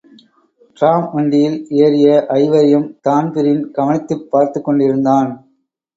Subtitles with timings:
[0.77, 2.25] DRAM வண்டியில் ஏறிய
[2.29, 5.31] ஐவரையும் Dan Breen கவனித்துப் பார்த்துக்கொண்டிருந்தான்.